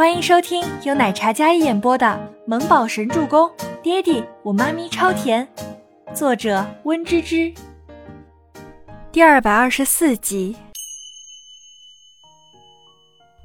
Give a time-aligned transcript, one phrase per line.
[0.00, 2.06] 欢迎收听由奶茶嘉一演播的
[2.46, 3.46] 《萌宝神助攻》，
[3.82, 5.46] 爹地我妈咪超甜，
[6.14, 7.52] 作者温芝芝。
[9.12, 10.56] 第二百二十四集。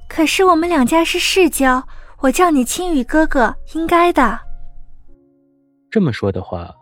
[0.08, 1.86] 可是我们两家是世交，
[2.22, 4.40] 我叫你青羽哥哥，应该的。
[5.92, 6.74] 这么说的话，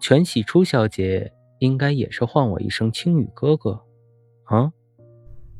[0.00, 3.78] 全喜初小姐应该也是唤我一声青羽哥哥，
[4.44, 4.72] 啊？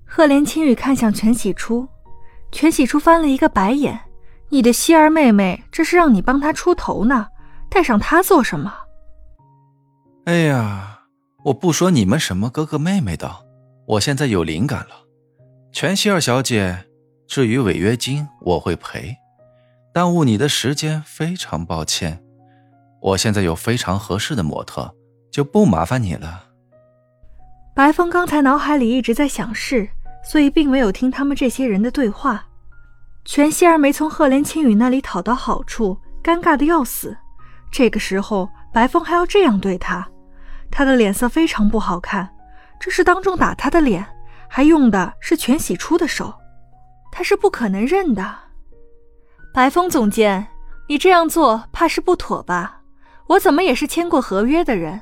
[0.06, 1.86] 赫连青羽看向全喜初。
[2.52, 3.98] 全喜初翻了一个白眼
[4.50, 7.26] ：“你的希儿妹妹，这是让你帮她出头呢，
[7.68, 8.72] 带上她做什么？”
[10.26, 11.00] 哎呀，
[11.46, 13.28] 我不说你们什么哥哥妹妹的，
[13.86, 14.90] 我现在有灵感了。
[15.72, 16.84] 全希儿小姐，
[17.26, 19.16] 至于违约金我会赔，
[19.92, 22.22] 耽误你的时间非常抱歉。
[23.00, 24.94] 我现在有非常合适的模特，
[25.32, 26.44] 就不麻烦你了。
[27.74, 29.88] 白风刚才脑海里一直在想事。
[30.24, 32.44] 所以并没有听他们这些人的对话。
[33.24, 37.16] 全希儿没从赫连青羽那里讨到好处，尴尬的要死。
[37.70, 40.06] 这个时候，白风还要这样对他，
[40.70, 42.28] 他的脸色非常不好看。
[42.80, 44.04] 这是当众打他的脸，
[44.48, 46.34] 还用的是全喜初的手，
[47.12, 48.34] 他是不可能认的。
[49.54, 50.46] 白风总监，
[50.88, 52.80] 你这样做怕是不妥吧？
[53.28, 55.00] 我怎么也是签过合约的人，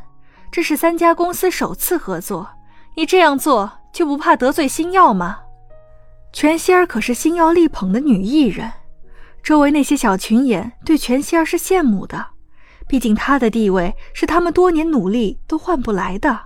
[0.52, 2.50] 这是三家公司首次合作，
[2.96, 3.79] 你这样做。
[3.92, 5.40] 就不怕得罪星耀吗？
[6.32, 8.72] 全希儿可是星耀力捧的女艺人，
[9.42, 12.28] 周围那些小群演对全希儿是羡慕的。
[12.86, 16.38] 毕竟她的地位是他们多年努力都换不来的。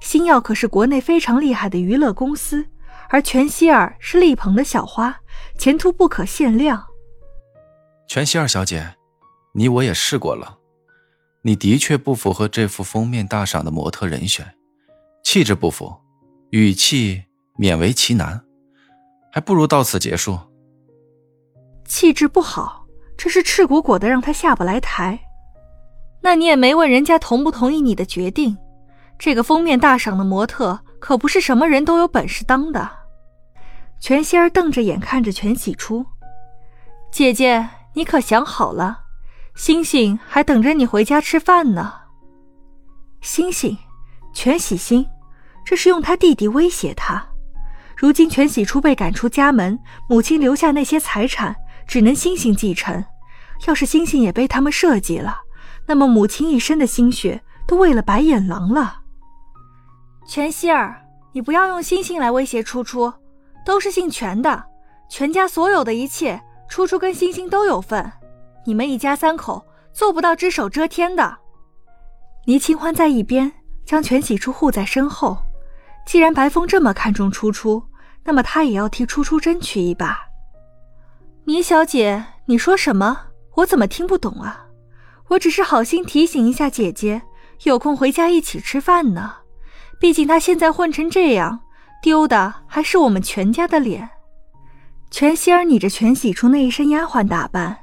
[0.00, 2.66] 星耀可是国内非常厉害的娱乐公司，
[3.08, 5.20] 而全希儿是力捧的小花，
[5.58, 6.86] 前途不可限量。
[8.06, 8.94] 全希儿小姐，
[9.54, 10.58] 你我也试过了，
[11.42, 14.54] 你的确不符合这幅封面大赏的模特人选，
[15.22, 15.96] 气质不符。
[16.50, 17.24] 语气
[17.58, 18.42] 勉为其难，
[19.30, 20.38] 还不如到此结束。
[21.84, 25.20] 气质不好，这是赤果果的让他下不来台。
[26.22, 28.56] 那你也没问人家同不同意你的决定。
[29.18, 32.90] 这个封面大赏的模特可不是什么人都有本事当的。
[34.00, 36.06] 全希儿瞪着眼看着全喜初，
[37.12, 39.00] 姐姐，你可想好了？
[39.54, 41.92] 星星还等着你回家吃饭呢。
[43.20, 43.76] 星星，
[44.32, 45.04] 全喜星。
[45.68, 47.22] 这是用他弟弟威胁他。
[47.94, 51.54] 如今全喜初被赶出家门，母亲留下那些财产
[51.86, 53.04] 只能星星继承。
[53.66, 55.40] 要是星星也被他们设计了，
[55.84, 59.00] 那么母亲一生的心血都为了白眼狼了。
[60.26, 63.12] 全希儿，你不要用星星来威胁初初，
[63.62, 64.64] 都是姓全的，
[65.10, 68.10] 全家所有的一切，初初跟星星都有份。
[68.64, 69.62] 你们一家三口
[69.92, 71.36] 做不到只手遮天的。
[72.46, 73.52] 倪清欢在一边
[73.84, 75.36] 将全喜初护在身后。
[76.08, 77.84] 既然白风这么看重初初，
[78.24, 80.18] 那么他也要替初初争取一把。
[81.44, 83.26] 倪小姐，你说什么？
[83.56, 84.64] 我怎么听不懂啊？
[85.28, 87.20] 我只是好心提醒一下姐姐，
[87.64, 89.34] 有空回家一起吃饭呢。
[90.00, 91.60] 毕竟她现在混成这样，
[92.02, 94.08] 丢的还是我们全家的脸。
[95.10, 97.76] 全希儿拟着全喜初那一身丫鬟打扮，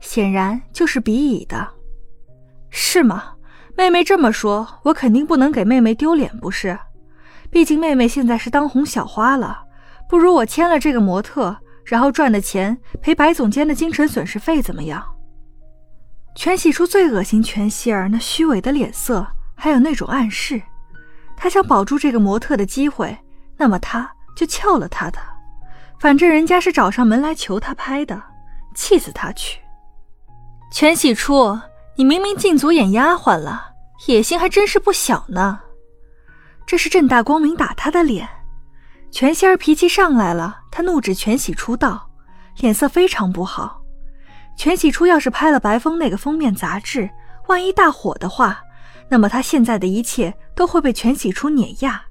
[0.00, 1.68] 显然就是鄙夷的，
[2.70, 3.32] 是吗？
[3.76, 6.78] 妹妹这么说，我肯定不能给妹妹丢脸，不是？
[7.52, 9.64] 毕竟妹妹现在是当红小花了，
[10.08, 11.54] 不如我签了这个模特，
[11.84, 15.04] 然后赚的钱赔白总监的精神损失费，怎么样？
[16.34, 20.62] 全喜初最恶心全希儿那虚伪的脸色，还有那种暗示，
[21.36, 23.14] 他想保住这个模特的机会，
[23.58, 25.18] 那么他就撬了他的。
[26.00, 28.20] 反正人家是找上门来求他拍的，
[28.74, 29.60] 气死他去！
[30.72, 31.60] 全喜初，
[31.96, 33.72] 你明明进组演丫鬟了，
[34.06, 35.60] 野心还真是不小呢。
[36.66, 38.28] 这是正大光明打他的脸，
[39.10, 42.08] 全仙儿脾气上来了，他怒指全喜初道，
[42.58, 43.82] 脸色非常不好。
[44.56, 47.08] 全喜初要是拍了白风那个封面杂志，
[47.48, 48.62] 万一大火的话，
[49.08, 52.02] 那么他现在的一切都会被全喜初碾压。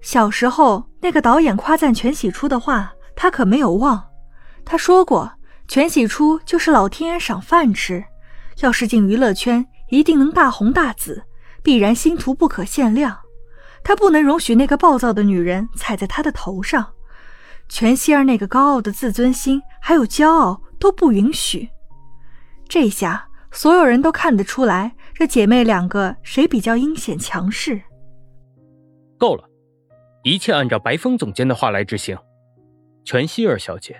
[0.00, 4.02] 小时候那个导演夸赞全喜初的话，他可没有忘。
[4.64, 5.32] 他说过，
[5.66, 8.04] 全喜初就是老天爷赏饭吃，
[8.60, 11.22] 要是进娱乐圈，一定能大红大紫，
[11.62, 13.18] 必然星途不可限量。
[13.84, 16.94] 他不能容许那个暴躁的女人踩在他的头上，
[17.68, 21.68] 全希儿那个高傲的自尊心还有骄傲都不允许。
[22.66, 27.82] 这下所有人都看得出来，这姐妹两个谁比较阴险强势。
[29.18, 29.44] 够了，
[30.22, 32.16] 一切按照白风总监的话来执行。
[33.04, 33.94] 全希儿小姐，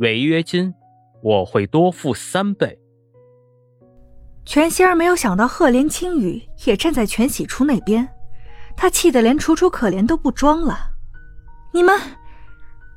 [0.00, 0.74] 违约金
[1.22, 2.78] 我会多付三倍。
[4.44, 8.06] 全希儿没有想到赫连青雨也站在全喜初那边。
[8.80, 10.92] 他气得连楚楚可怜都不装了。
[11.72, 12.00] 你们，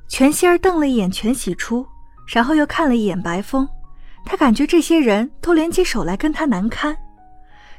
[0.07, 1.83] 全希儿瞪了一眼全喜初，
[2.27, 3.67] 然后又看了一眼白风，
[4.23, 6.95] 他感觉这些人都联起手来跟他难堪。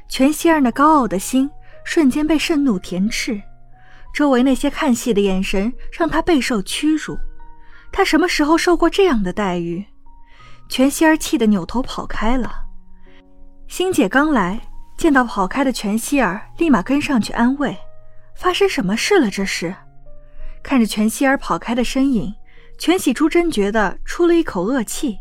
[0.09, 1.49] 全希儿那高傲的心
[1.85, 3.41] 瞬间被盛怒填斥，
[4.13, 7.17] 周围那些看戏的眼神让他备受屈辱。
[7.89, 9.85] 他什么时候受过这样的待遇？
[10.67, 12.65] 全希儿气得扭头跑开了。
[13.69, 14.59] 星姐刚来，
[14.97, 17.75] 见到跑开的全希儿，立马跟上去安慰
[18.35, 19.29] ：“发生什么事了？
[19.29, 19.75] 这是？”
[20.63, 22.33] 看着全希儿跑开的身影，
[22.77, 25.17] 全喜初真觉得出了一口恶气。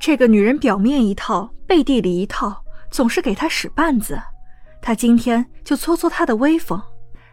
[0.00, 4.20] 这个女人表面一套，背地里一套，总是给他使绊子。
[4.80, 6.82] 他今天就挫挫她的威风，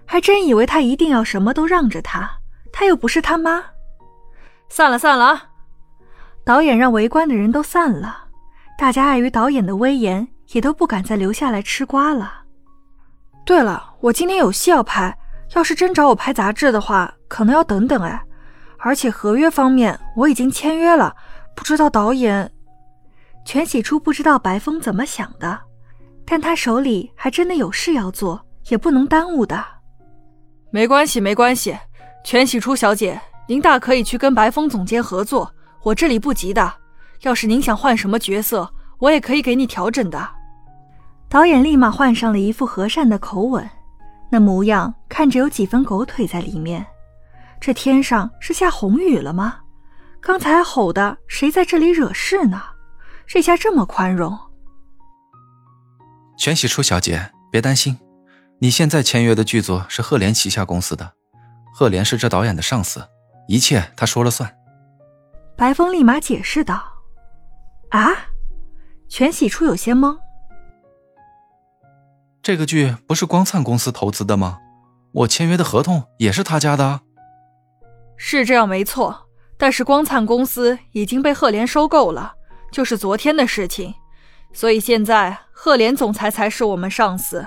[0.06, 2.30] 还真以为她一定要什么都让着他？
[2.72, 3.64] 他又不是他妈。
[4.70, 5.50] 散了，散了啊！
[6.44, 8.26] 导演让围观的人都散了，
[8.78, 12.44] 大家碍于导演的威严，也都不敢再留下来吃瓜了。
[13.46, 15.18] 对了，我今天有戏要拍，
[15.56, 18.22] 要是真找我拍杂志的话，可能要等等哎。
[18.78, 21.14] 而且合约方面我已经签约了，
[21.54, 22.50] 不知道导演……
[23.44, 25.60] 全喜初不知道白风怎么想的，
[26.26, 29.66] 但他手里还真的有事要做，也不能耽误的。
[30.72, 31.78] 没关系，没关系，
[32.24, 33.20] 全喜初小姐。
[33.48, 35.52] 您大可以去跟白风总监合作，
[35.84, 36.72] 我这里不急的。
[37.24, 40.30] 要是您想换什么角色，我也可以给你调整的。
[41.28, 43.68] 导演立马换上了一副和善的口吻，
[44.30, 46.86] 那模样看着有几分狗腿在里面。
[47.60, 49.60] 这天上是下红雨了吗？
[50.22, 52.62] 刚才吼的谁在这里惹事呢？
[53.26, 54.38] 这下这么宽容。
[56.38, 57.98] 全喜初小姐，别担心，
[58.60, 61.14] 你现在签约的剧组是赫连旗下公司的，
[61.74, 63.06] 赫连是这导演的上司。
[63.48, 64.54] 一切他说了算。
[65.58, 66.82] 白风立马解释道
[67.92, 68.12] ：“啊！”
[69.10, 70.18] 全喜初有些懵。
[72.50, 74.58] 这个剧不是光灿公司投资的吗？
[75.12, 77.02] 我签约的合同也是他家的。
[78.18, 82.34] 是这样没错，但是光灿公司已经被赫连收购了，
[82.72, 83.94] 就是昨天的事情，
[84.52, 87.46] 所以现在赫连总裁才是我们上司。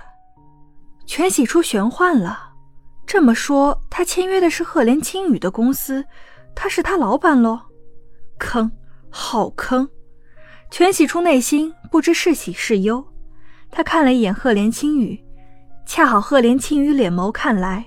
[1.04, 2.52] 全喜初玄幻了。
[3.04, 6.04] 这么说，他签约的是赫连青羽的公司，
[6.54, 7.58] 他是他老板喽？
[8.38, 8.70] 坑，
[9.10, 9.88] 好坑！
[10.70, 13.04] 全喜初内心不知是喜是忧。
[13.72, 15.18] 他看了一眼赫连青羽，
[15.86, 17.86] 恰好赫连青羽脸眸看来，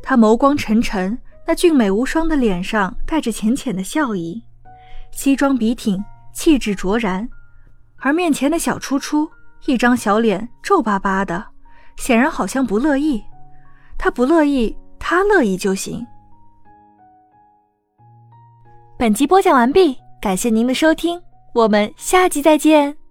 [0.00, 4.40] 他眸光沉沉，那俊美无双的脸上带着浅浅的笑意，
[5.10, 6.02] 西装笔挺，
[6.32, 7.28] 气质卓然。
[7.96, 9.28] 而面前的小初初，
[9.66, 11.44] 一张小脸皱巴巴的，
[11.96, 13.22] 显然好像不乐意。
[13.98, 16.06] 他不乐意，他乐意就行。
[18.96, 21.20] 本集播讲完毕，感谢您的收听，
[21.54, 23.03] 我们下集再见。